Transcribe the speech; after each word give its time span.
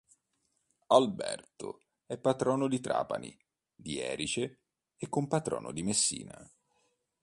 Alberto 0.87 1.83
è 2.07 2.17
patrono 2.17 2.67
di 2.67 2.79
Trapani, 2.79 3.37
di 3.75 3.99
Erice 3.99 4.61
e 4.97 5.07
compatrono 5.09 5.71
di 5.71 5.83
Messina. 5.83 6.51